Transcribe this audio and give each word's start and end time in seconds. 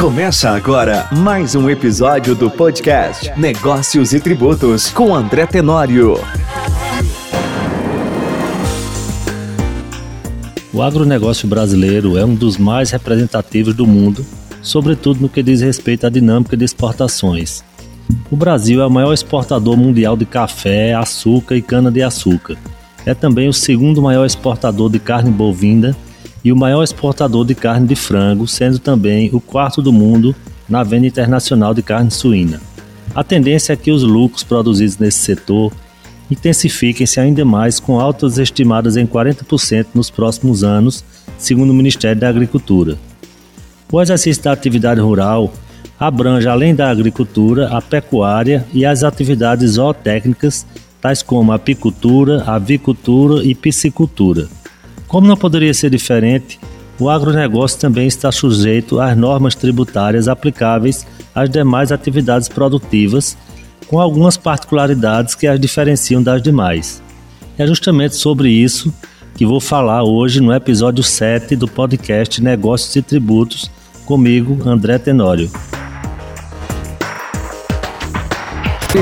Começa 0.00 0.48
agora 0.48 1.06
mais 1.12 1.54
um 1.54 1.68
episódio 1.68 2.34
do 2.34 2.50
podcast 2.50 3.30
Negócios 3.38 4.14
e 4.14 4.18
Tributos 4.18 4.88
com 4.88 5.14
André 5.14 5.44
Tenório. 5.44 6.14
O 10.72 10.80
agronegócio 10.80 11.46
brasileiro 11.46 12.16
é 12.16 12.24
um 12.24 12.34
dos 12.34 12.56
mais 12.56 12.90
representativos 12.90 13.74
do 13.74 13.86
mundo, 13.86 14.24
sobretudo 14.62 15.20
no 15.20 15.28
que 15.28 15.42
diz 15.42 15.60
respeito 15.60 16.06
à 16.06 16.08
dinâmica 16.08 16.56
de 16.56 16.64
exportações. 16.64 17.62
O 18.30 18.36
Brasil 18.36 18.80
é 18.80 18.86
o 18.86 18.90
maior 18.90 19.12
exportador 19.12 19.76
mundial 19.76 20.16
de 20.16 20.24
café, 20.24 20.94
açúcar 20.94 21.56
e 21.56 21.62
cana-de-açúcar. 21.62 22.56
É 23.04 23.12
também 23.12 23.50
o 23.50 23.52
segundo 23.52 24.00
maior 24.00 24.24
exportador 24.24 24.88
de 24.88 24.98
carne 24.98 25.30
bovina 25.30 25.94
e 26.44 26.52
o 26.52 26.56
maior 26.56 26.82
exportador 26.82 27.44
de 27.44 27.54
carne 27.54 27.86
de 27.86 27.94
frango, 27.94 28.46
sendo 28.46 28.78
também 28.78 29.30
o 29.32 29.40
quarto 29.40 29.82
do 29.82 29.92
mundo 29.92 30.34
na 30.68 30.82
venda 30.82 31.06
internacional 31.06 31.74
de 31.74 31.82
carne 31.82 32.10
suína. 32.10 32.60
A 33.14 33.24
tendência 33.24 33.72
é 33.72 33.76
que 33.76 33.90
os 33.90 34.02
lucros 34.02 34.44
produzidos 34.44 34.98
nesse 34.98 35.18
setor 35.18 35.72
intensifiquem-se 36.30 37.18
ainda 37.18 37.44
mais, 37.44 37.80
com 37.80 37.98
altas 37.98 38.38
estimadas 38.38 38.96
em 38.96 39.06
40% 39.06 39.86
nos 39.94 40.10
próximos 40.10 40.62
anos, 40.62 41.04
segundo 41.36 41.70
o 41.70 41.74
Ministério 41.74 42.20
da 42.20 42.28
Agricultura. 42.28 42.96
O 43.90 44.00
exercício 44.00 44.44
da 44.44 44.52
atividade 44.52 45.00
rural 45.00 45.52
abrange, 45.98 46.46
além 46.48 46.74
da 46.74 46.88
agricultura, 46.88 47.68
a 47.76 47.82
pecuária 47.82 48.64
e 48.72 48.86
as 48.86 49.02
atividades 49.02 49.72
zootécnicas, 49.72 50.64
tais 51.00 51.22
como 51.22 51.50
a 51.50 51.56
apicultura, 51.56 52.44
avicultura 52.44 53.42
e 53.42 53.54
piscicultura. 53.54 54.48
Como 55.10 55.26
não 55.26 55.36
poderia 55.36 55.74
ser 55.74 55.90
diferente, 55.90 56.60
o 56.96 57.10
agronegócio 57.10 57.80
também 57.80 58.06
está 58.06 58.30
sujeito 58.30 59.00
às 59.00 59.16
normas 59.16 59.56
tributárias 59.56 60.28
aplicáveis 60.28 61.04
às 61.34 61.50
demais 61.50 61.90
atividades 61.90 62.48
produtivas, 62.48 63.36
com 63.88 63.98
algumas 63.98 64.36
particularidades 64.36 65.34
que 65.34 65.48
as 65.48 65.58
diferenciam 65.58 66.22
das 66.22 66.40
demais. 66.40 67.02
É 67.58 67.66
justamente 67.66 68.14
sobre 68.14 68.50
isso 68.50 68.94
que 69.34 69.44
vou 69.44 69.60
falar 69.60 70.04
hoje 70.04 70.40
no 70.40 70.54
episódio 70.54 71.02
7 71.02 71.56
do 71.56 71.66
podcast 71.66 72.40
Negócios 72.40 72.94
e 72.94 73.02
Tributos, 73.02 73.68
comigo, 74.06 74.60
André 74.64 74.96
Tenório. 74.96 75.50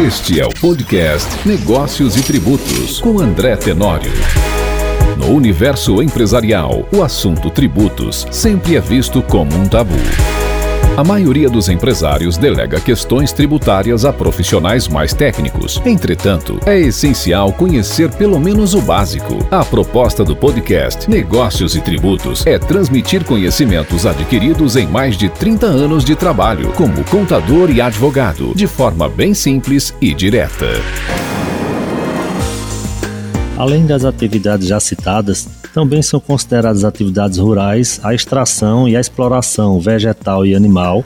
Este 0.07 0.41
é 0.41 0.47
o 0.47 0.55
podcast 0.59 1.47
Negócios 1.47 2.17
e 2.17 2.23
Tributos, 2.23 2.99
com 2.99 3.21
André 3.21 3.57
Tenório. 3.57 4.13
No 5.19 5.35
universo 5.35 6.01
empresarial, 6.01 6.87
o 6.93 7.03
assunto 7.03 7.51
tributos 7.51 8.25
sempre 8.31 8.77
é 8.77 8.81
visto 8.81 9.21
como 9.21 9.53
um 9.53 9.67
tabu. 9.67 9.93
A 10.97 11.03
maioria 11.03 11.51
dos 11.51 11.69
empresários 11.69 12.37
delega 12.37 12.81
questões 12.81 13.33
tributárias 13.33 14.05
a 14.05 14.13
profissionais 14.13 14.87
mais 14.87 15.13
técnicos. 15.13 15.83
Entretanto, 15.85 16.61
é 16.65 16.79
essencial 16.79 17.53
conhecer 17.53 18.11
pelo 18.13 18.39
menos 18.39 18.75
o 18.75 18.81
básico. 18.81 19.45
A 19.51 19.65
proposta 19.65 20.25
do 20.25 20.37
podcast 20.37 21.11
Negócios 21.11 21.75
e 21.75 21.81
Tributos 21.81 22.47
é 22.47 22.57
transmitir 22.57 23.25
conhecimentos 23.25 24.07
adquiridos 24.07 24.77
em 24.77 24.87
mais 24.87 25.17
de 25.17 25.29
30 25.29 25.67
anos 25.67 26.05
de 26.05 26.15
trabalho 26.15 26.73
como 26.75 27.03
contador 27.05 27.71
e 27.71 27.81
advogado, 27.81 28.53
de 28.55 28.69
forma 28.69 29.09
bem 29.09 29.35
simples 29.35 29.93
e 30.01 30.15
direta. 30.15 30.69
Além 33.59 33.85
das 33.85 34.05
atividades 34.05 34.69
já 34.69 34.79
citadas, 34.79 35.49
também 35.75 36.01
são 36.01 36.21
consideradas 36.21 36.85
atividades 36.85 37.39
rurais 37.39 37.99
a 38.05 38.15
extração 38.15 38.89
e 38.89 38.97
a 38.97 39.01
exploração 39.01 39.81
vegetal 39.81 40.47
e 40.47 40.55
animal, 40.55 41.05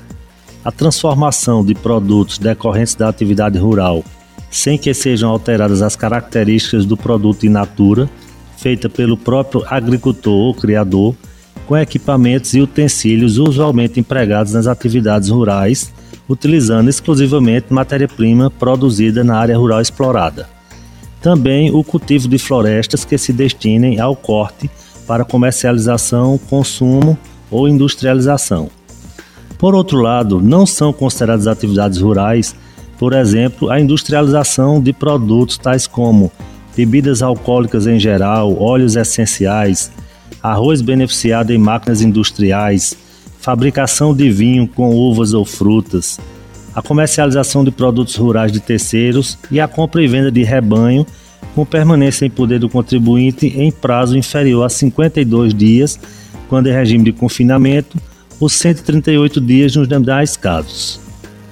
a 0.62 0.70
transformação 0.70 1.64
de 1.64 1.74
produtos 1.74 2.36
decorrentes 2.36 2.94
da 2.94 3.08
atividade 3.08 3.58
rural, 3.58 4.04
sem 4.50 4.76
que 4.76 4.92
sejam 4.92 5.30
alteradas 5.30 5.80
as 5.80 5.96
características 5.96 6.84
do 6.84 6.94
produto 6.94 7.46
in 7.46 7.48
natura, 7.48 8.06
feita 8.58 8.86
pelo 8.86 9.16
próprio 9.16 9.64
agricultor 9.66 10.34
ou 10.34 10.52
criador, 10.52 11.16
com 11.66 11.74
equipamentos 11.74 12.52
e 12.52 12.60
utensílios 12.60 13.38
usualmente 13.38 13.98
empregados 13.98 14.52
nas 14.52 14.66
atividades 14.66 15.30
rurais, 15.30 15.90
utilizando 16.28 16.90
exclusivamente 16.90 17.72
matéria-prima 17.72 18.50
produzida 18.50 19.24
na 19.24 19.38
área 19.38 19.56
rural 19.56 19.80
explorada. 19.80 20.51
Também 21.22 21.70
o 21.70 21.84
cultivo 21.84 22.26
de 22.26 22.36
florestas 22.36 23.04
que 23.04 23.16
se 23.16 23.32
destinem 23.32 24.00
ao 24.00 24.16
corte 24.16 24.68
para 25.06 25.24
comercialização, 25.24 26.38
consumo 26.50 27.16
ou 27.50 27.68
industrialização. 27.68 28.68
Por 29.56 29.74
outro 29.74 30.00
lado, 30.00 30.40
não 30.40 30.66
são 30.66 30.92
consideradas 30.92 31.46
atividades 31.46 32.00
rurais, 32.00 32.56
por 32.98 33.12
exemplo, 33.12 33.70
a 33.70 33.80
industrialização 33.80 34.80
de 34.80 34.92
produtos 34.92 35.56
tais 35.56 35.86
como 35.86 36.32
bebidas 36.76 37.22
alcoólicas 37.22 37.86
em 37.86 37.98
geral, 37.98 38.60
óleos 38.60 38.96
essenciais, 38.96 39.92
arroz 40.42 40.80
beneficiado 40.80 41.52
em 41.52 41.58
máquinas 41.58 42.02
industriais, 42.02 42.96
fabricação 43.38 44.14
de 44.14 44.30
vinho 44.30 44.66
com 44.66 44.94
uvas 44.96 45.34
ou 45.34 45.44
frutas, 45.44 46.18
a 46.74 46.82
comercialização 46.82 47.64
de 47.64 47.70
produtos 47.70 48.16
rurais 48.16 48.50
de 48.50 48.60
terceiros 48.60 49.38
e 49.50 49.60
a 49.60 49.68
compra 49.68 50.02
e 50.02 50.08
venda 50.08 50.30
de 50.30 50.42
rebanho 50.42 51.06
com 51.54 51.66
permanência 51.66 52.24
em 52.24 52.30
poder 52.30 52.58
do 52.58 52.68
contribuinte 52.68 53.46
em 53.46 53.70
prazo 53.70 54.16
inferior 54.16 54.64
a 54.64 54.68
52 54.68 55.52
dias, 55.52 55.98
quando 56.48 56.68
é 56.68 56.72
regime 56.72 57.04
de 57.04 57.12
confinamento, 57.12 57.98
ou 58.40 58.48
138 58.48 59.40
dias 59.40 59.76
nos 59.76 59.86
demais 59.86 60.36
casos. 60.36 61.00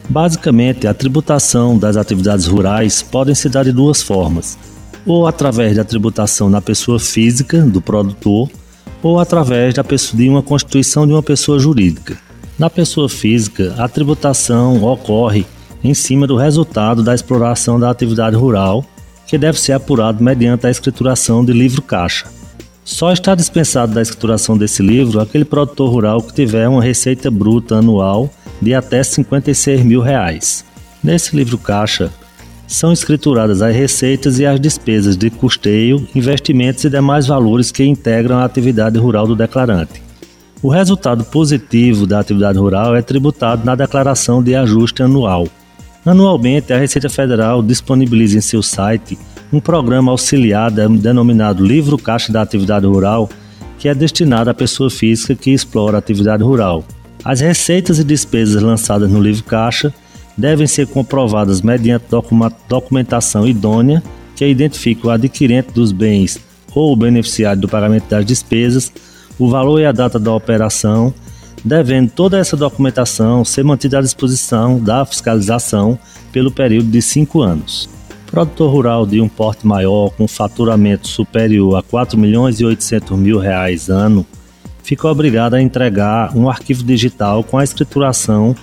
Basicamente, 0.09 0.87
a 0.87 0.95
tributação 0.95 1.79
das 1.79 1.97
atividades 1.97 2.47
rurais 2.47 3.03
podem 3.03 3.35
se 3.35 3.49
dar 3.49 3.65
de 3.65 3.73
duas 3.73 4.03
formas: 4.03 4.59
ou 5.07 5.27
através 5.27 5.77
da 5.77 5.85
tributação 5.85 6.51
na 6.51 6.61
pessoa 6.61 6.99
física 6.99 7.63
do 7.63 7.81
produtor, 7.81 8.51
ou 9.03 9.21
através 9.21 9.75
da 9.75 9.83
de 9.83 10.29
uma 10.29 10.43
constituição 10.43 11.07
de 11.07 11.13
uma 11.13 11.23
pessoa 11.23 11.59
jurídica. 11.59 12.30
Na 12.61 12.69
pessoa 12.69 13.09
física, 13.09 13.75
a 13.79 13.89
tributação 13.89 14.85
ocorre 14.85 15.47
em 15.83 15.95
cima 15.95 16.27
do 16.27 16.37
resultado 16.37 17.03
da 17.03 17.15
exploração 17.15 17.81
da 17.81 17.89
atividade 17.89 18.37
rural, 18.37 18.85
que 19.27 19.39
deve 19.39 19.59
ser 19.59 19.73
apurado 19.73 20.23
mediante 20.23 20.67
a 20.67 20.71
escrituração 20.71 21.43
de 21.43 21.55
livro 21.55 21.81
caixa. 21.81 22.27
Só 22.85 23.13
está 23.13 23.35
dispensado 23.35 23.95
da 23.95 24.03
escrituração 24.03 24.59
desse 24.59 24.83
livro 24.83 25.21
aquele 25.21 25.47
produtor 25.47 25.91
rural 25.91 26.21
que 26.21 26.35
tiver 26.35 26.69
uma 26.69 26.83
receita 26.83 27.31
bruta 27.31 27.77
anual 27.77 28.29
de 28.61 28.75
até 28.75 29.03
56 29.03 29.83
mil 29.83 30.03
reais. 30.03 30.63
Nesse 31.03 31.35
livro 31.35 31.57
caixa, 31.57 32.13
são 32.67 32.93
escrituradas 32.93 33.63
as 33.63 33.75
receitas 33.75 34.39
e 34.39 34.45
as 34.45 34.61
despesas 34.61 35.17
de 35.17 35.31
custeio, 35.31 36.07
investimentos 36.15 36.85
e 36.85 36.91
demais 36.91 37.27
valores 37.27 37.73
que 37.73 37.83
integram 37.85 38.37
a 38.37 38.45
atividade 38.45 38.99
rural 38.99 39.27
do 39.27 39.35
declarante. 39.35 40.10
O 40.63 40.69
resultado 40.69 41.25
positivo 41.25 42.07
da 42.07 42.21
atividade 42.21 42.59
rural 42.59 42.95
é 42.95 43.01
tributado 43.01 43.65
na 43.65 43.75
declaração 43.75 44.43
de 44.43 44.55
ajuste 44.55 45.03
anual. 45.03 45.49
Anualmente, 46.05 46.71
a 46.71 46.79
Receita 46.79 47.09
Federal 47.09 47.63
disponibiliza 47.63 48.37
em 48.37 48.43
seu 48.43 48.63
site 48.63 49.19
um 49.51 49.59
programa 49.59 50.13
auxiliar 50.13 50.71
denominado 50.71 51.65
Livro 51.65 51.97
Caixa 51.97 52.31
da 52.31 52.43
Atividade 52.43 52.87
Rural, 52.87 53.29
que 53.79 53.89
é 53.89 53.95
destinado 53.95 54.51
à 54.51 54.55
pessoa 54.55 54.91
física 54.91 55.35
que 55.35 55.51
explora 55.51 55.97
a 55.97 55.99
atividade 55.99 56.43
rural. 56.43 56.85
As 57.25 57.41
receitas 57.41 57.99
e 57.99 58.05
despesas 58.05 58.63
lançadas 58.63 59.11
no 59.11 59.21
livro 59.21 59.45
caixa 59.45 59.93
devem 60.37 60.67
ser 60.67 60.87
comprovadas 60.87 61.63
mediante 61.63 62.05
documentação 62.69 63.49
idônea 63.49 64.03
que 64.37 64.47
identifique 64.47 65.07
o 65.07 65.11
adquirente 65.11 65.73
dos 65.73 65.91
bens 65.91 66.39
ou 66.75 66.93
o 66.93 66.97
beneficiário 66.97 67.61
do 67.61 67.69
pagamento 67.69 68.09
das 68.09 68.25
despesas, 68.25 68.93
o 69.41 69.49
valor 69.49 69.81
e 69.81 69.87
a 69.87 69.91
data 69.91 70.19
da 70.19 70.33
operação, 70.35 71.13
devendo 71.65 72.11
toda 72.11 72.39
essa 72.39 72.59
documentação 72.59 73.43
ser 73.43 73.65
mantida 73.65 73.99
à 73.99 74.03
disposição 74.03 74.79
da 74.79 75.05
fiscalização 75.07 75.99
pelo 76.31 76.51
período 76.51 76.91
de 76.91 77.01
cinco 77.01 77.41
anos. 77.41 77.89
Produtor 78.27 78.71
rural 78.71 79.07
de 79.07 79.19
um 79.19 79.29
porte 79.29 79.67
maior 79.67 80.11
com 80.11 80.29
faturamento 80.29 81.09
superior 81.09 81.77
a 81.77 81.83
4 81.83 82.19
milhões 82.19 82.61
e 82.61 82.65
800 82.67 83.19
mil 83.19 83.39
reais 83.39 83.89
ano 83.89 84.25
ficou 84.83 85.11
obrigado 85.11 85.55
a 85.55 85.63
entregar 85.63 86.37
um 86.37 86.49
arquivo 86.49 86.85
digital 86.85 87.43
com 87.43 87.57
a 87.57 87.65
escrituração 87.65 88.55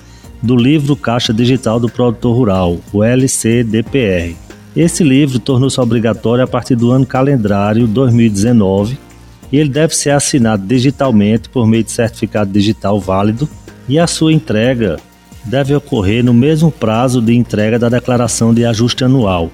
do 0.41 0.55
livro 0.55 0.95
Caixa 0.95 1.33
Digital 1.33 1.79
do 1.79 1.89
Produtor 1.89 2.35
Rural, 2.35 2.77
o 2.93 3.03
LCDPR. 3.03 4.35
Esse 4.75 5.03
livro 5.03 5.39
tornou-se 5.39 5.81
obrigatório 5.81 6.43
a 6.43 6.47
partir 6.47 6.75
do 6.75 6.91
ano 6.91 7.05
calendário 7.05 7.87
2019 7.87 9.06
e 9.51 9.57
ele 9.57 9.69
deve 9.69 9.95
ser 9.95 10.11
assinado 10.11 10.65
digitalmente 10.65 11.49
por 11.49 11.65
meio 11.67 11.83
de 11.83 11.91
certificado 11.91 12.51
digital 12.51 12.99
válido 12.99 13.47
e 13.87 13.97
a 13.97 14.07
sua 14.07 14.33
entrega 14.33 14.97
deve 15.45 15.73
ocorrer 15.73 16.23
no 16.23 16.33
mesmo 16.33 16.71
prazo 16.71 17.21
de 17.21 17.33
entrega 17.33 17.79
da 17.79 17.89
declaração 17.89 18.53
de 18.53 18.65
ajuste 18.65 19.03
anual. 19.03 19.49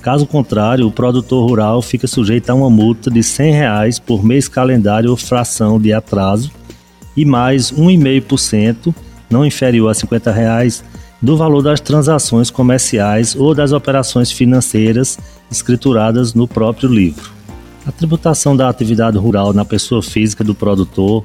Caso 0.00 0.26
contrário, 0.26 0.86
o 0.86 0.92
produtor 0.92 1.48
rural 1.48 1.80
fica 1.82 2.06
sujeito 2.06 2.50
a 2.50 2.54
uma 2.54 2.70
multa 2.70 3.10
de 3.10 3.22
100 3.22 3.52
reais 3.52 3.98
por 3.98 4.24
mês 4.24 4.48
calendário 4.48 5.10
ou 5.10 5.16
fração 5.16 5.80
de 5.80 5.92
atraso 5.92 6.50
e 7.16 7.24
mais 7.24 7.70
1,5% 7.72 8.94
não 9.34 9.44
inferior 9.44 9.90
a 9.90 9.94
50 9.94 10.30
reais, 10.30 10.84
do 11.20 11.36
valor 11.36 11.62
das 11.62 11.80
transações 11.80 12.50
comerciais 12.50 13.34
ou 13.34 13.54
das 13.54 13.72
operações 13.72 14.30
financeiras 14.30 15.18
escrituradas 15.50 16.34
no 16.34 16.46
próprio 16.46 16.88
livro. 16.88 17.33
A 17.86 17.92
tributação 17.92 18.56
da 18.56 18.68
atividade 18.68 19.18
rural 19.18 19.52
na 19.52 19.64
pessoa 19.64 20.02
física 20.02 20.42
do 20.42 20.54
produtor 20.54 21.22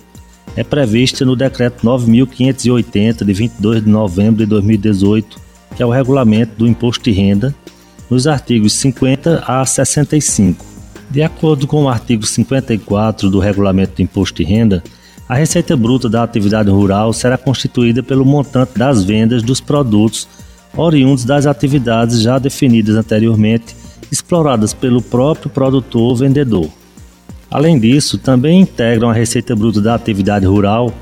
é 0.56 0.64
prevista 0.64 1.24
no 1.24 1.36
Decreto 1.36 1.86
9.580, 1.86 3.24
de 3.24 3.34
22 3.34 3.84
de 3.84 3.90
novembro 3.90 4.44
de 4.44 4.46
2018, 4.46 5.40
que 5.76 5.82
é 5.82 5.86
o 5.86 5.90
regulamento 5.90 6.58
do 6.58 6.68
imposto 6.68 7.04
de 7.06 7.12
renda, 7.12 7.56
nos 8.10 8.28
artigos 8.28 8.74
50 8.74 9.44
a 9.48 9.66
65. 9.66 10.66
De 11.10 11.24
acordo 11.24 11.66
com 11.66 11.84
o 11.84 11.90
artigo 11.90 12.26
54 12.26 13.30
do 13.30 13.40
regulamento 13.40 13.96
do 13.96 14.02
imposto 14.02 14.44
de 14.44 14.50
renda, 14.50 14.84
a 15.30 15.36
receita 15.36 15.78
bruta 15.78 16.10
da 16.10 16.24
atividade 16.24 16.70
rural 16.70 17.14
será 17.14 17.38
constituída 17.38 18.04
pelo 18.04 18.26
montante 18.26 18.78
das 18.78 19.04
vendas 19.04 19.44
dos 19.44 19.62
produtos 19.62 20.28
oriundos 20.76 21.24
das 21.24 21.46
atividades 21.46 22.22
já 22.22 22.38
definidas 22.38 22.96
anteriormente, 22.96 23.76
exploradas 24.12 24.74
pelo 24.74 25.02
próprio 25.02 25.50
produtor 25.50 26.02
ou 26.02 26.16
vendedor. 26.16 26.70
Além 27.50 27.80
disso, 27.80 28.18
também 28.18 28.62
integram 28.62 29.10
a 29.10 29.14
receita 29.14 29.56
bruta 29.56 29.82
da 29.82 29.96
atividade 29.96 30.46
rural 30.46 30.94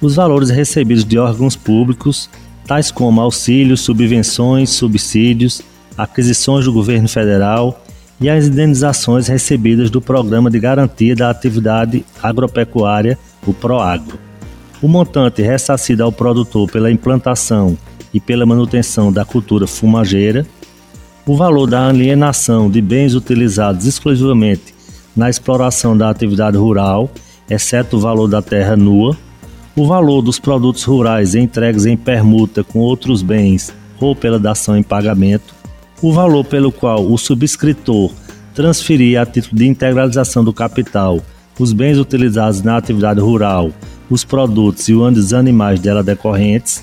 os 0.00 0.14
valores 0.14 0.48
recebidos 0.50 1.04
de 1.04 1.18
órgãos 1.18 1.56
públicos, 1.56 2.30
tais 2.66 2.90
como 2.90 3.20
auxílios, 3.20 3.80
subvenções, 3.80 4.70
subsídios, 4.70 5.60
aquisições 5.96 6.64
do 6.64 6.72
governo 6.72 7.08
federal 7.08 7.84
e 8.20 8.28
as 8.28 8.46
indenizações 8.46 9.28
recebidas 9.28 9.90
do 9.90 10.00
Programa 10.00 10.50
de 10.50 10.58
Garantia 10.58 11.14
da 11.14 11.30
Atividade 11.30 12.04
Agropecuária, 12.22 13.18
o 13.46 13.52
PROAGRO. 13.52 14.18
O 14.80 14.88
montante 14.88 15.42
ressarcido 15.42 16.02
ao 16.02 16.12
produtor 16.12 16.70
pela 16.70 16.90
implantação 16.90 17.76
e 18.12 18.20
pela 18.20 18.46
manutenção 18.46 19.12
da 19.12 19.24
cultura 19.24 19.66
fumageira, 19.66 20.46
o 21.30 21.36
valor 21.36 21.68
da 21.68 21.86
alienação 21.86 22.68
de 22.68 22.82
bens 22.82 23.14
utilizados 23.14 23.86
exclusivamente 23.86 24.74
na 25.14 25.30
exploração 25.30 25.96
da 25.96 26.10
atividade 26.10 26.56
rural, 26.56 27.08
exceto 27.48 27.96
o 27.96 28.00
valor 28.00 28.26
da 28.26 28.42
terra 28.42 28.76
nua, 28.76 29.16
o 29.76 29.86
valor 29.86 30.22
dos 30.22 30.40
produtos 30.40 30.82
rurais 30.82 31.36
entregues 31.36 31.86
em 31.86 31.96
permuta 31.96 32.64
com 32.64 32.80
outros 32.80 33.22
bens 33.22 33.72
ou 34.00 34.16
pela 34.16 34.40
dação 34.40 34.76
em 34.76 34.82
pagamento, 34.82 35.54
o 36.02 36.12
valor 36.12 36.44
pelo 36.44 36.72
qual 36.72 37.06
o 37.06 37.16
subscritor 37.16 38.10
transferia 38.52 39.22
a 39.22 39.26
título 39.26 39.56
de 39.56 39.68
integralização 39.68 40.42
do 40.42 40.52
capital 40.52 41.20
os 41.60 41.72
bens 41.72 41.96
utilizados 41.96 42.60
na 42.60 42.76
atividade 42.76 43.20
rural, 43.20 43.70
os 44.10 44.24
produtos 44.24 44.88
e 44.88 44.94
os 44.94 45.32
animais 45.32 45.78
dela 45.78 46.02
decorrentes, 46.02 46.82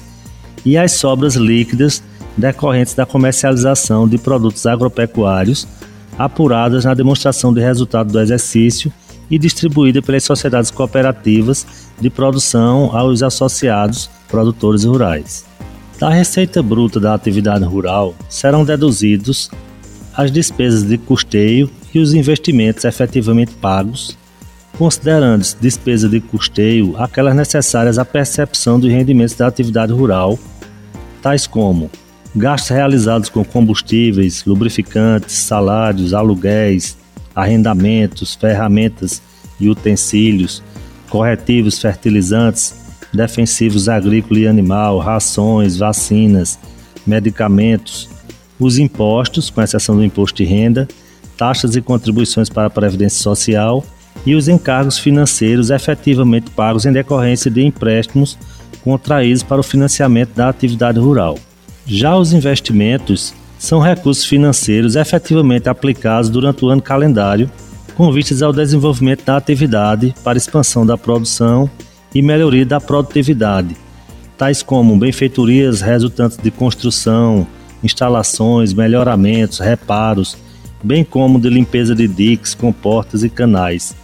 e 0.63 0.77
as 0.77 0.93
sobras 0.93 1.35
líquidas 1.35 2.01
decorrentes 2.37 2.93
da 2.93 3.05
comercialização 3.05 4.07
de 4.07 4.17
produtos 4.17 4.65
agropecuários 4.65 5.67
apuradas 6.17 6.85
na 6.85 6.93
demonstração 6.93 7.53
de 7.53 7.61
resultado 7.61 8.11
do 8.11 8.19
exercício 8.19 8.91
e 9.29 9.37
distribuída 9.37 10.01
pelas 10.01 10.23
sociedades 10.23 10.71
cooperativas 10.71 11.65
de 11.99 12.09
produção 12.09 12.95
aos 12.95 13.21
associados 13.21 14.09
produtores 14.27 14.83
rurais. 14.83 15.45
Da 15.99 16.09
receita 16.09 16.61
bruta 16.61 16.99
da 16.99 17.13
atividade 17.13 17.65
rural 17.65 18.15
serão 18.29 18.63
deduzidos 18.63 19.49
as 20.15 20.31
despesas 20.31 20.83
de 20.83 20.97
custeio 20.97 21.69
e 21.93 21.99
os 21.99 22.13
investimentos 22.13 22.85
efetivamente 22.85 23.53
pagos, 23.53 24.17
considerando-se 24.77 25.57
despesa 25.59 26.07
de 26.07 26.19
custeio 26.19 26.95
aquelas 26.97 27.35
necessárias 27.35 27.97
à 27.97 28.05
percepção 28.05 28.79
dos 28.79 28.91
rendimentos 28.91 29.35
da 29.35 29.47
atividade 29.47 29.91
rural, 29.91 30.37
tais 31.21 31.47
como 31.47 31.89
gastos 32.35 32.69
realizados 32.69 33.29
com 33.29 33.43
combustíveis, 33.43 34.43
lubrificantes, 34.45 35.35
salários, 35.35 36.13
aluguéis, 36.13 36.97
arrendamentos, 37.35 38.35
ferramentas 38.35 39.21
e 39.59 39.69
utensílios, 39.69 40.63
corretivos, 41.09 41.79
fertilizantes, 41.79 42.75
defensivos 43.13 43.87
agrícola 43.87 44.39
e 44.39 44.47
animal, 44.47 44.99
rações, 44.99 45.77
vacinas, 45.77 46.59
medicamentos, 47.05 48.09
os 48.59 48.77
impostos, 48.77 49.49
com 49.49 49.61
exceção 49.61 49.95
do 49.95 50.03
imposto 50.03 50.37
de 50.37 50.45
renda, 50.45 50.87
taxas 51.37 51.75
e 51.75 51.81
contribuições 51.81 52.49
para 52.49 52.67
a 52.67 52.71
Previdência 52.71 53.21
Social 53.21 53.83
e 54.25 54.35
os 54.35 54.47
encargos 54.47 54.97
financeiros 54.97 55.69
efetivamente 55.69 56.49
pagos 56.51 56.85
em 56.85 56.91
decorrência 56.91 57.49
de 57.51 57.63
empréstimos 57.63 58.37
contraídos 58.83 59.43
para 59.43 59.59
o 59.59 59.63
financiamento 59.63 60.33
da 60.33 60.49
atividade 60.49 60.99
rural. 60.99 61.37
Já 61.87 62.17
os 62.17 62.33
investimentos 62.33 63.33
são 63.57 63.79
recursos 63.79 64.25
financeiros 64.25 64.97
efetivamente 64.97 65.69
aplicados 65.69 66.29
durante 66.29 66.65
o 66.65 66.67
ano 66.67 66.81
calendário, 66.81 67.49
com 67.95 68.11
vistas 68.11 68.43
ao 68.43 68.51
desenvolvimento 68.51 69.23
da 69.23 69.37
atividade 69.37 70.13
para 70.21 70.37
expansão 70.37 70.85
da 70.85 70.97
produção 70.97 71.69
e 72.13 72.21
melhoria 72.21 72.65
da 72.65 72.81
produtividade, 72.81 73.75
tais 74.37 74.61
como 74.61 74.97
benfeitorias 74.97 75.79
resultantes 75.79 76.37
de 76.37 76.51
construção, 76.51 77.47
instalações, 77.81 78.73
melhoramentos, 78.73 79.59
reparos, 79.59 80.37
bem 80.83 81.05
como 81.05 81.39
de 81.39 81.49
limpeza 81.49 81.95
de 81.95 82.05
diques, 82.05 82.53
comportas 82.53 83.23
e 83.23 83.29
canais. 83.29 83.95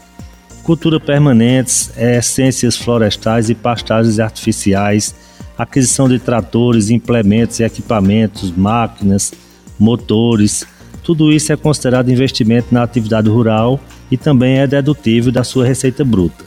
Cultura 0.64 1.02
permanentes, 1.02 1.92
essências 1.98 2.78
florestais 2.78 3.50
e 3.50 3.56
pastagens 3.56 4.20
artificiais, 4.20 5.14
aquisição 5.58 6.08
de 6.08 6.20
tratores, 6.20 6.90
implementos 6.90 7.60
e 7.60 7.64
equipamentos, 7.64 8.52
máquinas, 8.52 9.34
motores, 9.80 10.66
tudo 11.04 11.32
isso 11.32 11.52
é 11.52 11.58
considerado 11.58 12.10
investimento 12.10 12.68
na 12.72 12.84
atividade 12.84 13.30
rural 13.30 13.80
e 14.10 14.18
também 14.18 14.60
é 14.60 14.68
dedutível 14.68 15.32
da 15.32 15.44
sua 15.44 15.66
receita 15.66 16.04
bruta. 16.06 16.46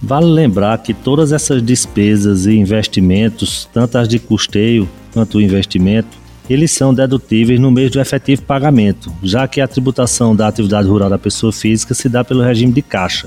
Vale 0.00 0.26
lembrar 0.26 0.78
que 0.78 0.94
todas 0.94 1.32
essas 1.32 1.62
despesas 1.62 2.46
e 2.46 2.56
investimentos, 2.56 3.68
tanto 3.72 3.98
as 3.98 4.08
de 4.08 4.18
custeio 4.18 4.88
quanto 5.12 5.38
o 5.38 5.40
investimento, 5.40 6.16
eles 6.48 6.70
são 6.70 6.94
dedutíveis 6.94 7.60
no 7.60 7.70
mês 7.70 7.90
do 7.90 8.00
efetivo 8.00 8.42
pagamento, 8.42 9.12
já 9.22 9.46
que 9.46 9.60
a 9.60 9.68
tributação 9.68 10.34
da 10.34 10.48
atividade 10.48 10.88
rural 10.88 11.10
da 11.10 11.18
pessoa 11.18 11.52
física 11.52 11.92
se 11.92 12.08
dá 12.08 12.24
pelo 12.24 12.42
regime 12.42 12.72
de 12.72 12.80
caixa. 12.80 13.26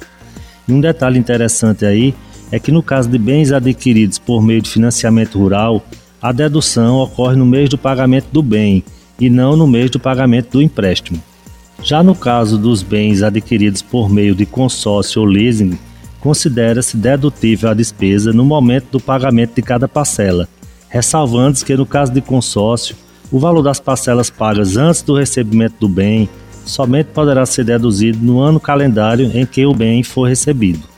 E 0.67 0.73
um 0.73 0.81
detalhe 0.81 1.19
interessante 1.19 1.85
aí 1.85 2.15
é 2.51 2.59
que 2.59 2.71
no 2.71 2.83
caso 2.83 3.09
de 3.09 3.17
bens 3.17 3.51
adquiridos 3.51 4.19
por 4.19 4.41
meio 4.41 4.61
de 4.61 4.69
financiamento 4.69 5.39
rural, 5.39 5.83
a 6.21 6.31
dedução 6.31 6.97
ocorre 6.97 7.35
no 7.35 7.45
mês 7.45 7.69
do 7.69 7.77
pagamento 7.77 8.27
do 8.31 8.43
bem 8.43 8.83
e 9.19 9.29
não 9.29 9.55
no 9.55 9.65
mês 9.65 9.89
do 9.89 9.99
pagamento 9.99 10.51
do 10.51 10.61
empréstimo. 10.61 11.21
Já 11.81 12.03
no 12.03 12.13
caso 12.13 12.57
dos 12.57 12.83
bens 12.83 13.23
adquiridos 13.23 13.81
por 13.81 14.09
meio 14.09 14.35
de 14.35 14.45
consórcio 14.45 15.21
ou 15.21 15.27
leasing, 15.27 15.77
considera-se 16.19 16.95
dedutível 16.95 17.69
a 17.69 17.73
despesa 17.73 18.31
no 18.31 18.45
momento 18.45 18.91
do 18.91 18.99
pagamento 18.99 19.55
de 19.55 19.61
cada 19.63 19.87
parcela, 19.87 20.47
ressalvando-se 20.89 21.65
que 21.65 21.75
no 21.75 21.85
caso 21.85 22.11
de 22.11 22.21
consórcio, 22.21 22.95
o 23.31 23.39
valor 23.39 23.63
das 23.63 23.79
parcelas 23.79 24.29
pagas 24.29 24.77
antes 24.77 25.01
do 25.01 25.15
recebimento 25.15 25.75
do 25.79 25.89
bem 25.89 26.29
somente 26.65 27.07
poderá 27.07 27.45
ser 27.45 27.63
deduzido 27.63 28.19
no 28.21 28.39
ano 28.39 28.59
calendário 28.59 29.31
em 29.33 29.45
que 29.45 29.65
o 29.65 29.73
bem 29.73 30.03
for 30.03 30.27
recebido. 30.27 30.90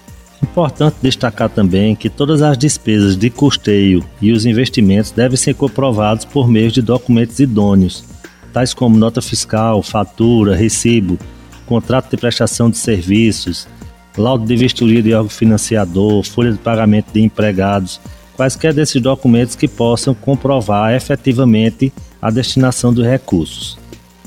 Importante 0.44 0.98
destacar 1.02 1.50
também 1.50 1.96
que 1.96 2.10
todas 2.10 2.42
as 2.42 2.58
despesas 2.58 3.16
de 3.16 3.30
custeio 3.30 4.04
e 4.22 4.34
os 4.34 4.46
investimentos 4.46 5.10
devem 5.10 5.38
ser 5.38 5.56
comprovados 5.56 6.26
por 6.26 6.50
meio 6.50 6.70
de 6.70 6.82
documentos 6.82 7.40
idôneos, 7.40 8.04
tais 8.52 8.74
como 8.74 8.98
nota 8.98 9.22
fiscal, 9.22 9.82
fatura, 9.82 10.54
recibo, 10.54 11.18
contrato 11.66 12.12
de 12.12 12.18
prestação 12.18 12.70
de 12.70 12.78
serviços, 12.78 13.70
laudo 14.18 14.46
de 14.46 14.58
vistoria 14.58 15.02
de 15.02 15.14
órgão 15.14 15.30
financiador, 15.30 16.22
folha 16.24 16.52
de 16.52 16.58
pagamento 16.58 17.14
de 17.14 17.22
empregados, 17.22 18.02
quaisquer 18.36 18.74
desses 18.74 19.02
documentos 19.02 19.56
que 19.56 19.68
possam 19.68 20.14
comprovar 20.14 20.94
efetivamente 20.94 21.92
a 22.22 22.30
destinação 22.30 22.94
dos 22.94 23.06
recursos. 23.06 23.78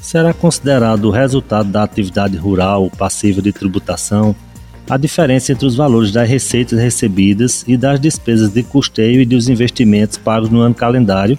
Será 0.00 0.32
considerado 0.32 1.04
o 1.04 1.10
resultado 1.10 1.68
da 1.68 1.82
atividade 1.82 2.38
rural 2.38 2.90
passiva 2.96 3.42
de 3.42 3.52
tributação 3.52 4.34
a 4.88 4.96
diferença 4.96 5.52
entre 5.52 5.66
os 5.66 5.74
valores 5.74 6.12
das 6.12 6.28
receitas 6.28 6.78
recebidas 6.78 7.64
e 7.66 7.76
das 7.76 7.98
despesas 7.98 8.50
de 8.50 8.62
custeio 8.62 9.20
e 9.20 9.26
dos 9.26 9.48
investimentos 9.48 10.16
pagos 10.16 10.48
no 10.48 10.60
ano 10.60 10.74
calendário, 10.74 11.38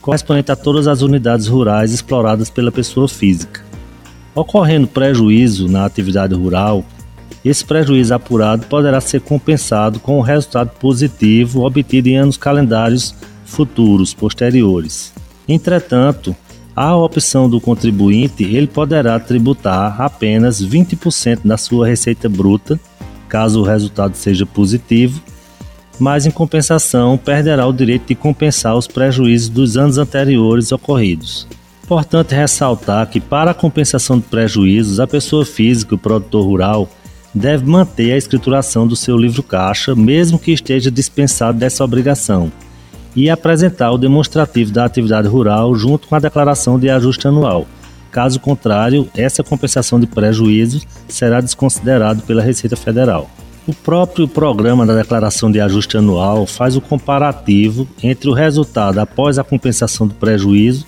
correspondente 0.00 0.52
a 0.52 0.56
todas 0.56 0.86
as 0.86 1.00
unidades 1.00 1.46
rurais 1.46 1.92
exploradas 1.92 2.50
pela 2.50 2.70
pessoa 2.70 3.08
física. 3.08 3.64
Ocorrendo 4.34 4.86
prejuízo 4.86 5.68
na 5.68 5.84
atividade 5.84 6.34
rural, 6.34 6.84
esse 7.44 7.64
prejuízo 7.64 8.14
apurado 8.14 8.66
poderá 8.66 9.00
ser 9.00 9.20
compensado 9.20 9.98
com 9.98 10.18
o 10.18 10.22
resultado 10.22 10.70
positivo 10.78 11.64
obtido 11.66 12.08
em 12.08 12.16
anos 12.16 12.36
calendários 12.36 13.14
futuros 13.44 14.14
posteriores. 14.14 15.12
Entretanto, 15.48 16.36
a 16.74 16.96
opção 16.96 17.48
do 17.48 17.60
contribuinte, 17.60 18.44
ele 18.44 18.66
poderá 18.66 19.18
tributar 19.20 20.00
apenas 20.00 20.62
20% 20.62 21.40
da 21.44 21.56
sua 21.56 21.86
receita 21.86 22.28
bruta, 22.28 22.80
caso 23.28 23.60
o 23.60 23.64
resultado 23.64 24.14
seja 24.14 24.46
positivo, 24.46 25.22
mas 25.98 26.26
em 26.26 26.30
compensação 26.30 27.18
perderá 27.18 27.66
o 27.66 27.72
direito 27.72 28.08
de 28.08 28.14
compensar 28.14 28.76
os 28.76 28.86
prejuízos 28.86 29.48
dos 29.48 29.76
anos 29.76 29.98
anteriores 29.98 30.72
ocorridos. 30.72 31.46
Importante 31.84 32.34
ressaltar 32.34 33.06
que, 33.08 33.20
para 33.20 33.50
a 33.50 33.54
compensação 33.54 34.18
de 34.18 34.24
prejuízos, 34.24 34.98
a 34.98 35.06
pessoa 35.06 35.44
física, 35.44 35.94
o 35.94 35.98
produtor 35.98 36.44
rural, 36.44 36.88
deve 37.34 37.64
manter 37.66 38.12
a 38.12 38.16
escrituração 38.16 38.86
do 38.86 38.96
seu 38.96 39.16
livro 39.16 39.42
caixa, 39.42 39.94
mesmo 39.94 40.38
que 40.38 40.52
esteja 40.52 40.90
dispensado 40.90 41.58
dessa 41.58 41.84
obrigação, 41.84 42.50
e 43.14 43.28
apresentar 43.28 43.90
o 43.90 43.98
demonstrativo 43.98 44.72
da 44.72 44.84
atividade 44.84 45.28
rural 45.28 45.74
junto 45.74 46.08
com 46.08 46.14
a 46.14 46.20
declaração 46.20 46.78
de 46.78 46.88
ajuste 46.88 47.28
anual. 47.28 47.66
Caso 48.10 48.38
contrário, 48.40 49.08
essa 49.16 49.42
compensação 49.42 49.98
de 49.98 50.06
prejuízos 50.06 50.86
será 51.08 51.40
desconsiderado 51.40 52.22
pela 52.22 52.42
Receita 52.42 52.76
Federal. 52.76 53.30
O 53.66 53.72
próprio 53.72 54.26
programa 54.26 54.84
da 54.84 54.96
declaração 54.96 55.50
de 55.50 55.60
ajuste 55.60 55.96
anual 55.96 56.46
faz 56.46 56.76
o 56.76 56.80
comparativo 56.80 57.86
entre 58.02 58.28
o 58.28 58.34
resultado 58.34 58.98
após 58.98 59.38
a 59.38 59.44
compensação 59.44 60.06
do 60.06 60.14
prejuízo 60.14 60.84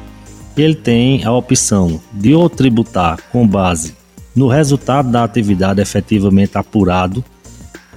ele 0.56 0.74
tem 0.74 1.24
a 1.24 1.32
opção 1.32 2.00
de 2.12 2.34
ou 2.34 2.50
tributar 2.50 3.18
com 3.30 3.46
base 3.46 3.97
no 4.38 4.46
resultado 4.46 5.10
da 5.10 5.24
atividade 5.24 5.80
efetivamente 5.80 6.56
apurado, 6.56 7.24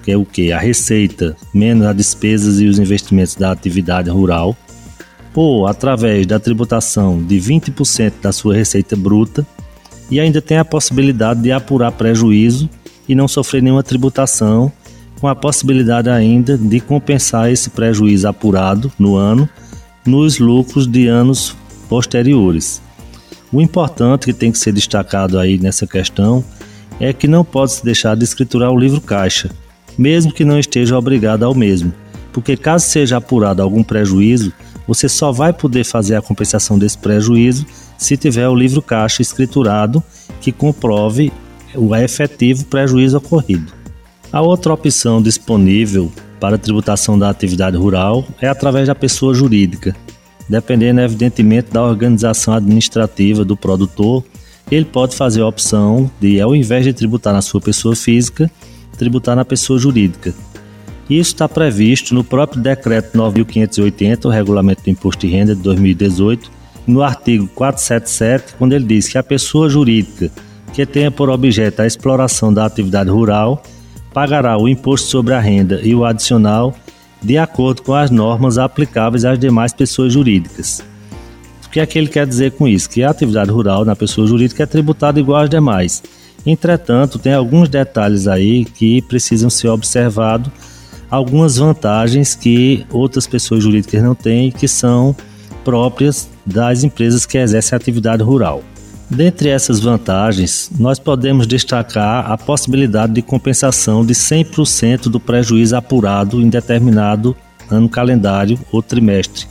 que 0.01 0.11
é 0.11 0.17
o 0.17 0.25
que? 0.25 0.51
A 0.51 0.57
receita 0.57 1.37
menos 1.53 1.85
as 1.85 1.95
despesas 1.95 2.59
e 2.59 2.65
os 2.65 2.79
investimentos 2.79 3.35
da 3.35 3.51
atividade 3.51 4.09
rural, 4.09 4.57
ou 5.35 5.67
através 5.67 6.25
da 6.25 6.39
tributação 6.39 7.23
de 7.23 7.37
20% 7.37 8.13
da 8.23 8.31
sua 8.31 8.55
receita 8.55 8.95
bruta, 8.95 9.45
e 10.09 10.19
ainda 10.19 10.41
tem 10.41 10.57
a 10.57 10.65
possibilidade 10.65 11.43
de 11.43 11.51
apurar 11.51 11.91
prejuízo 11.91 12.67
e 13.07 13.13
não 13.13 13.27
sofrer 13.27 13.61
nenhuma 13.61 13.83
tributação, 13.83 14.71
com 15.19 15.27
a 15.27 15.35
possibilidade 15.35 16.09
ainda 16.09 16.57
de 16.57 16.79
compensar 16.79 17.51
esse 17.51 17.69
prejuízo 17.69 18.27
apurado 18.27 18.91
no 18.97 19.15
ano 19.15 19.47
nos 20.03 20.39
lucros 20.39 20.87
de 20.87 21.05
anos 21.05 21.55
posteriores. 21.87 22.81
O 23.51 23.61
importante 23.61 24.25
que 24.25 24.33
tem 24.33 24.51
que 24.51 24.57
ser 24.57 24.71
destacado 24.71 25.37
aí 25.37 25.57
nessa 25.57 25.85
questão 25.85 26.43
é 26.99 27.11
que 27.11 27.27
não 27.27 27.43
pode 27.43 27.73
se 27.73 27.83
deixar 27.83 28.15
de 28.15 28.23
escriturar 28.23 28.71
o 28.71 28.79
livro 28.79 29.01
caixa, 29.01 29.49
mesmo 29.97 30.31
que 30.31 30.45
não 30.45 30.57
esteja 30.57 30.97
obrigado 30.97 31.43
ao 31.43 31.53
mesmo, 31.53 31.91
porque 32.31 32.55
caso 32.55 32.85
seja 32.85 33.17
apurado 33.17 33.61
algum 33.61 33.83
prejuízo, 33.83 34.53
você 34.87 35.09
só 35.09 35.31
vai 35.31 35.51
poder 35.51 35.83
fazer 35.83 36.15
a 36.15 36.21
compensação 36.21 36.79
desse 36.79 36.97
prejuízo 36.97 37.65
se 37.97 38.15
tiver 38.15 38.47
o 38.47 38.55
livro 38.55 38.81
caixa 38.81 39.21
escriturado 39.21 40.01
que 40.39 40.51
comprove 40.51 41.31
o 41.75 41.95
efetivo 41.95 42.65
prejuízo 42.65 43.17
ocorrido. 43.17 43.73
A 44.31 44.41
outra 44.41 44.73
opção 44.73 45.21
disponível 45.21 46.11
para 46.39 46.57
tributação 46.57 47.19
da 47.19 47.29
atividade 47.29 47.77
rural 47.77 48.25
é 48.39 48.47
através 48.47 48.87
da 48.87 48.95
pessoa 48.95 49.33
jurídica, 49.33 49.95
dependendo 50.47 51.01
evidentemente 51.01 51.71
da 51.71 51.83
organização 51.83 52.53
administrativa 52.53 53.45
do 53.45 53.55
produtor, 53.55 54.23
ele 54.71 54.85
pode 54.85 55.15
fazer 55.15 55.41
a 55.41 55.47
opção 55.47 56.09
de, 56.19 56.39
ao 56.39 56.55
invés 56.55 56.85
de 56.85 56.93
tributar 56.93 57.33
na 57.33 57.41
sua 57.41 57.59
pessoa 57.59 57.95
física, 57.95 58.49
tributar 58.97 59.35
na 59.35 59.43
pessoa 59.43 59.77
jurídica. 59.77 60.33
Isso 61.09 61.33
está 61.33 61.49
previsto 61.49 62.13
no 62.13 62.23
próprio 62.23 62.61
Decreto 62.61 63.17
9.580, 63.17 64.25
o 64.25 64.29
Regulamento 64.29 64.83
do 64.83 64.89
Imposto 64.89 65.27
de 65.27 65.33
Renda 65.33 65.55
de 65.55 65.61
2018, 65.61 66.49
no 66.87 67.01
artigo 67.01 67.47
477, 67.53 68.55
quando 68.57 68.73
ele 68.73 68.85
diz 68.85 69.09
que 69.09 69.17
a 69.17 69.23
pessoa 69.23 69.69
jurídica 69.69 70.31
que 70.73 70.85
tenha 70.85 71.11
por 71.11 71.29
objeto 71.29 71.81
a 71.81 71.87
exploração 71.87 72.53
da 72.53 72.65
atividade 72.65 73.09
rural 73.09 73.61
pagará 74.13 74.57
o 74.57 74.67
imposto 74.69 75.07
sobre 75.07 75.33
a 75.33 75.39
renda 75.39 75.81
e 75.83 75.93
o 75.93 76.05
adicional 76.05 76.73
de 77.21 77.37
acordo 77.37 77.83
com 77.83 77.93
as 77.93 78.09
normas 78.09 78.57
aplicáveis 78.57 79.25
às 79.25 79.37
demais 79.37 79.73
pessoas 79.73 80.13
jurídicas. 80.13 80.83
O 81.65 81.69
que 81.69 81.79
é 81.79 81.85
que 81.85 81.97
ele 81.97 82.07
quer 82.07 82.27
dizer 82.27 82.51
com 82.51 82.67
isso? 82.67 82.89
Que 82.89 83.03
a 83.03 83.09
atividade 83.09 83.51
rural 83.51 83.85
na 83.85 83.95
pessoa 83.95 84.27
jurídica 84.27 84.63
é 84.63 84.65
tributada 84.65 85.19
igual 85.19 85.43
às 85.43 85.49
demais. 85.49 86.03
Entretanto, 86.45 87.19
tem 87.19 87.33
alguns 87.33 87.69
detalhes 87.69 88.27
aí 88.27 88.65
que 88.65 89.01
precisam 89.03 89.49
ser 89.49 89.69
observados, 89.69 90.51
algumas 91.09 91.57
vantagens 91.57 92.35
que 92.35 92.85
outras 92.89 93.27
pessoas 93.27 93.63
jurídicas 93.63 94.03
não 94.03 94.15
têm 94.15 94.51
que 94.51 94.67
são 94.67 95.15
próprias 95.63 96.27
das 96.45 96.83
empresas 96.83 97.25
que 97.25 97.37
exercem 97.37 97.75
atividade 97.75 98.23
rural. 98.23 98.63
Dentre 99.11 99.49
essas 99.49 99.81
vantagens, 99.81 100.71
nós 100.79 100.97
podemos 100.97 101.45
destacar 101.45 102.31
a 102.31 102.37
possibilidade 102.37 103.11
de 103.11 103.21
compensação 103.21 104.05
de 104.05 104.13
100% 104.13 105.09
do 105.09 105.19
prejuízo 105.19 105.75
apurado 105.75 106.41
em 106.41 106.47
determinado 106.47 107.35
ano 107.69 107.89
calendário 107.89 108.57
ou 108.71 108.81
trimestre, 108.81 109.47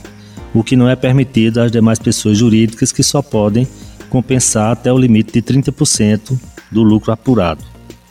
o 0.51 0.63
que 0.63 0.75
não 0.75 0.89
é 0.89 0.95
permitido 0.95 1.61
às 1.61 1.71
demais 1.71 1.99
pessoas 1.99 2.39
jurídicas 2.39 2.91
que 2.91 3.03
só 3.03 3.21
podem 3.21 3.67
compensar 4.09 4.71
até 4.71 4.91
o 4.91 4.97
limite 4.97 5.31
de 5.31 5.43
30% 5.43 6.39
do 6.71 6.81
lucro 6.81 7.11
apurado. 7.11 7.63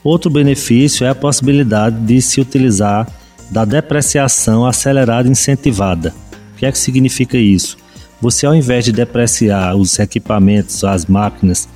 Outro 0.05 0.31
benefício 0.31 1.05
é 1.05 1.09
a 1.09 1.15
possibilidade 1.15 1.99
de 1.99 2.21
se 2.21 2.39
utilizar 2.39 3.05
da 3.51 3.65
depreciação 3.65 4.65
acelerada 4.65 5.27
incentivada. 5.27 6.13
O 6.55 6.59
que 6.59 6.65
é 6.65 6.71
que 6.71 6.79
significa 6.79 7.37
isso? 7.37 7.80
Você, 8.21 8.45
ao 8.45 8.55
invés 8.55 8.85
de 8.85 8.91
depreciar 8.91 9.75
os 9.75 9.97
equipamentos, 9.97 10.83
as 10.83 11.07
máquinas, 11.07 11.67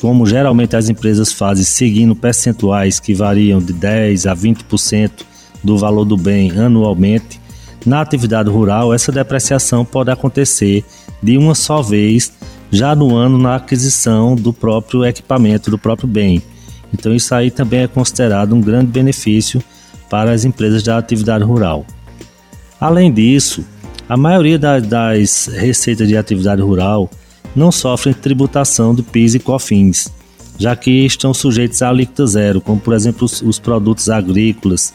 como 0.00 0.24
geralmente 0.24 0.76
as 0.76 0.88
empresas 0.88 1.32
fazem, 1.32 1.64
seguindo 1.64 2.14
percentuais 2.14 3.00
que 3.00 3.12
variam 3.12 3.60
de 3.60 3.72
10 3.72 4.26
a 4.26 4.36
20% 4.36 5.10
do 5.62 5.76
valor 5.76 6.04
do 6.04 6.16
bem 6.16 6.52
anualmente, 6.52 7.40
na 7.84 8.00
atividade 8.00 8.48
rural 8.48 8.94
essa 8.94 9.10
depreciação 9.10 9.84
pode 9.84 10.10
acontecer 10.10 10.84
de 11.22 11.36
uma 11.36 11.54
só 11.54 11.82
vez 11.82 12.32
já 12.70 12.94
no 12.94 13.16
ano 13.16 13.38
na 13.38 13.56
aquisição 13.56 14.36
do 14.36 14.52
próprio 14.52 15.04
equipamento, 15.04 15.70
do 15.70 15.78
próprio 15.78 16.08
bem. 16.08 16.42
Então 16.92 17.14
isso 17.14 17.34
aí 17.34 17.50
também 17.50 17.80
é 17.80 17.88
considerado 17.88 18.54
um 18.54 18.60
grande 18.60 18.86
benefício 18.86 19.62
para 20.08 20.32
as 20.32 20.44
empresas 20.44 20.82
da 20.82 20.96
atividade 20.96 21.44
rural. 21.44 21.84
Além 22.80 23.12
disso, 23.12 23.64
a 24.08 24.16
maioria 24.16 24.58
das, 24.58 24.86
das 24.86 25.46
receitas 25.46 26.08
de 26.08 26.16
atividade 26.16 26.62
rural 26.62 27.10
não 27.54 27.70
sofrem 27.70 28.14
tributação 28.14 28.94
do 28.94 29.02
PIS 29.02 29.34
e 29.34 29.38
COFINS, 29.38 30.12
já 30.58 30.74
que 30.74 31.04
estão 31.04 31.34
sujeitos 31.34 31.82
a 31.82 31.88
alíquota 31.88 32.26
zero, 32.26 32.60
como 32.60 32.80
por 32.80 32.94
exemplo 32.94 33.24
os, 33.24 33.42
os 33.42 33.58
produtos 33.58 34.08
agrícolas. 34.08 34.94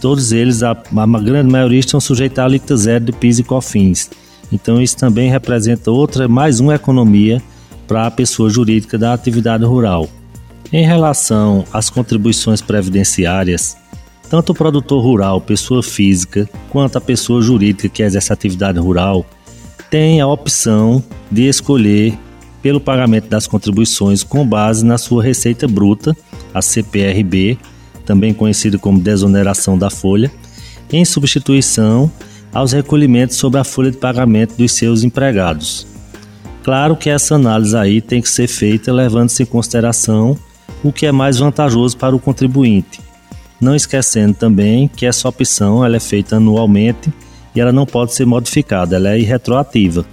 Todos 0.00 0.32
eles, 0.32 0.62
a, 0.62 0.72
a, 0.72 1.20
grande 1.20 1.50
maioria, 1.50 1.78
estão 1.78 2.00
sujeitos 2.00 2.38
a 2.38 2.44
alíquota 2.44 2.76
zero 2.76 3.04
de 3.04 3.12
PIS 3.12 3.38
e 3.38 3.44
COFINS. 3.44 4.10
Então 4.52 4.82
isso 4.82 4.96
também 4.96 5.30
representa 5.30 5.90
outra, 5.90 6.28
mais 6.28 6.60
uma 6.60 6.74
economia 6.74 7.40
para 7.86 8.06
a 8.06 8.10
pessoa 8.10 8.50
jurídica 8.50 8.98
da 8.98 9.12
atividade 9.12 9.64
rural. 9.64 10.08
Em 10.72 10.84
relação 10.84 11.64
às 11.72 11.88
contribuições 11.88 12.60
previdenciárias, 12.60 13.76
tanto 14.34 14.50
o 14.50 14.54
produtor 14.56 15.00
rural, 15.00 15.40
pessoa 15.40 15.80
física, 15.80 16.50
quanto 16.68 16.98
a 16.98 17.00
pessoa 17.00 17.40
jurídica 17.40 17.88
que 17.88 18.02
exerce 18.02 18.32
atividade 18.32 18.80
rural, 18.80 19.24
tem 19.88 20.20
a 20.20 20.26
opção 20.26 21.00
de 21.30 21.48
escolher 21.48 22.18
pelo 22.60 22.80
pagamento 22.80 23.28
das 23.28 23.46
contribuições 23.46 24.24
com 24.24 24.44
base 24.44 24.84
na 24.84 24.98
sua 24.98 25.22
receita 25.22 25.68
bruta, 25.68 26.16
a 26.52 26.60
CPRB, 26.60 27.56
também 28.04 28.34
conhecido 28.34 28.76
como 28.76 28.98
desoneração 28.98 29.78
da 29.78 29.88
folha, 29.88 30.32
em 30.92 31.04
substituição 31.04 32.10
aos 32.52 32.72
recolhimentos 32.72 33.36
sobre 33.36 33.60
a 33.60 33.64
folha 33.64 33.92
de 33.92 33.98
pagamento 33.98 34.56
dos 34.56 34.72
seus 34.72 35.04
empregados. 35.04 35.86
Claro 36.64 36.96
que 36.96 37.08
essa 37.08 37.36
análise 37.36 37.76
aí 37.76 38.00
tem 38.00 38.20
que 38.20 38.28
ser 38.28 38.48
feita 38.48 38.92
levando-se 38.92 39.44
em 39.44 39.46
consideração 39.46 40.36
o 40.82 40.92
que 40.92 41.06
é 41.06 41.12
mais 41.12 41.38
vantajoso 41.38 41.96
para 41.96 42.16
o 42.16 42.18
contribuinte. 42.18 43.13
Não 43.60 43.74
esquecendo 43.74 44.34
também 44.34 44.88
que 44.88 45.06
essa 45.06 45.28
opção 45.28 45.84
ela 45.84 45.96
é 45.96 46.00
feita 46.00 46.36
anualmente 46.36 47.12
e 47.54 47.60
ela 47.60 47.72
não 47.72 47.86
pode 47.86 48.14
ser 48.14 48.26
modificada, 48.26 48.96
ela 48.96 49.10
é 49.10 49.18
irretroativa. 49.18 50.04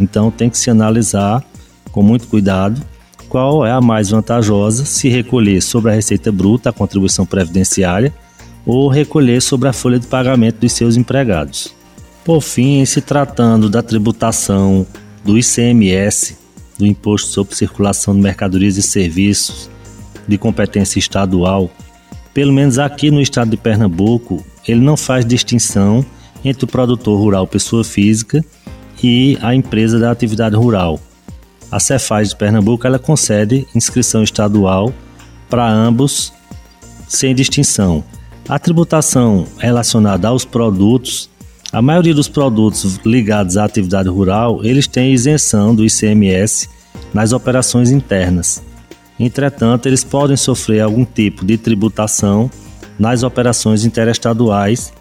Então 0.00 0.30
tem 0.30 0.48
que 0.48 0.58
se 0.58 0.70
analisar 0.70 1.44
com 1.90 2.02
muito 2.02 2.26
cuidado 2.28 2.82
qual 3.28 3.66
é 3.66 3.72
a 3.72 3.80
mais 3.80 4.10
vantajosa, 4.10 4.84
se 4.84 5.08
recolher 5.08 5.60
sobre 5.60 5.90
a 5.90 5.94
receita 5.94 6.30
bruta, 6.30 6.70
a 6.70 6.72
contribuição 6.72 7.26
previdenciária, 7.26 8.12
ou 8.64 8.88
recolher 8.88 9.42
sobre 9.42 9.68
a 9.68 9.72
folha 9.72 9.98
de 9.98 10.06
pagamento 10.06 10.60
dos 10.60 10.72
seus 10.72 10.96
empregados. 10.96 11.74
Por 12.24 12.40
fim, 12.40 12.84
se 12.84 13.00
tratando 13.00 13.68
da 13.68 13.82
tributação 13.82 14.86
do 15.24 15.36
ICMS, 15.36 16.36
do 16.78 16.86
Imposto 16.86 17.28
sobre 17.28 17.54
Circulação 17.54 18.14
de 18.14 18.20
Mercadorias 18.20 18.76
e 18.76 18.82
Serviços, 18.82 19.68
de 20.26 20.38
competência 20.38 20.98
estadual, 20.98 21.70
pelo 22.34 22.52
menos 22.52 22.78
aqui 22.78 23.10
no 23.10 23.20
estado 23.20 23.52
de 23.52 23.56
Pernambuco, 23.56 24.44
ele 24.66 24.80
não 24.80 24.96
faz 24.96 25.24
distinção 25.24 26.04
entre 26.44 26.64
o 26.64 26.68
produtor 26.68 27.18
rural 27.18 27.46
pessoa 27.46 27.84
física 27.84 28.44
e 29.02 29.38
a 29.40 29.54
empresa 29.54 29.98
da 29.98 30.10
atividade 30.10 30.56
rural. 30.56 31.00
A 31.70 31.78
Cefaz 31.78 32.30
de 32.30 32.36
Pernambuco 32.36 32.86
ela 32.86 32.98
concede 32.98 33.66
inscrição 33.74 34.22
estadual 34.22 34.92
para 35.48 35.66
ambos 35.70 36.32
sem 37.08 37.34
distinção. 37.34 38.02
A 38.48 38.58
tributação 38.58 39.46
relacionada 39.58 40.28
aos 40.28 40.44
produtos 40.44 41.30
a 41.74 41.82
maioria 41.82 42.14
dos 42.14 42.28
produtos 42.28 43.00
ligados 43.04 43.56
à 43.56 43.64
atividade 43.64 44.08
rural, 44.08 44.64
eles 44.64 44.86
têm 44.86 45.12
isenção 45.12 45.74
do 45.74 45.84
ICMS 45.84 46.68
nas 47.12 47.32
operações 47.32 47.90
internas. 47.90 48.62
Entretanto, 49.18 49.86
eles 49.86 50.02
podem 50.02 50.36
sofrer 50.36 50.80
algum 50.80 51.04
tipo 51.04 51.44
de 51.44 51.56
tributação 51.56 52.50
nas 52.98 53.22
operações 53.22 53.84
interestaduais, 53.84 54.92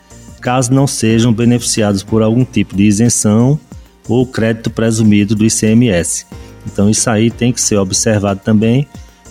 caso 0.42 0.74
não 0.74 0.86
sejam 0.86 1.34
beneficiados 1.34 2.04
por 2.04 2.22
algum 2.22 2.44
tipo 2.44 2.76
de 2.76 2.84
isenção 2.84 3.60
ou 4.08 4.26
crédito 4.26 4.70
presumido 4.70 5.36
do 5.36 5.46
ICMS. 5.46 6.26
Então 6.66 6.90
isso 6.90 7.10
aí 7.10 7.32
tem 7.32 7.52
que 7.52 7.62
ser 7.62 7.78
observado 7.78 8.42
também, 8.44 8.88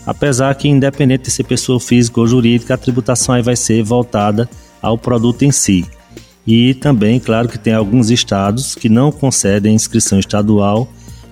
apesar 0.06 0.54
que 0.54 0.68
independente 0.68 1.24
de 1.24 1.30
ser 1.30 1.44
pessoa 1.44 1.78
física 1.78 2.20
ou 2.20 2.26
jurídica, 2.26 2.74
a 2.74 2.78
tributação 2.78 3.34
aí 3.34 3.42
vai 3.42 3.56
ser 3.56 3.82
voltada 3.82 4.48
ao 4.80 4.98
produto 4.98 5.42
em 5.42 5.52
si. 5.52 5.86
E 6.46 6.74
também, 6.74 7.20
claro, 7.20 7.48
que 7.48 7.58
tem 7.58 7.72
alguns 7.72 8.10
estados 8.10 8.74
que 8.74 8.88
não 8.88 9.12
concedem 9.12 9.74
inscrição 9.74 10.18
estadual 10.18 10.88